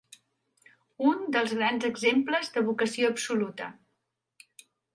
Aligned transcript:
Un 1.09 1.19
dels 1.35 1.53
grans 1.59 1.85
exemples 1.91 2.51
de 2.57 2.65
vocació 2.71 3.13
absoluta. 3.17 3.71